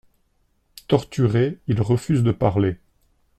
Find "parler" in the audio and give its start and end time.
2.31-2.77